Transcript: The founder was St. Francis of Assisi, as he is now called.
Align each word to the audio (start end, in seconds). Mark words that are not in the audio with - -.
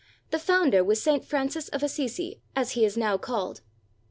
The 0.31 0.39
founder 0.39 0.83
was 0.83 0.99
St. 0.99 1.23
Francis 1.23 1.67
of 1.69 1.83
Assisi, 1.83 2.41
as 2.55 2.71
he 2.71 2.83
is 2.85 2.97
now 2.97 3.19
called. 3.19 3.61